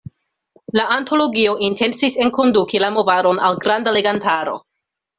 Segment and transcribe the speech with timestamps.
[0.79, 4.61] La antologio intencis enkonduki la movadon al granda legantaro.